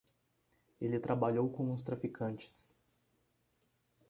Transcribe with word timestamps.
Ele 0.81 0.99
trabalhou 0.99 1.47
com 1.51 1.71
uns 1.71 1.83
traficantes. 1.83 2.75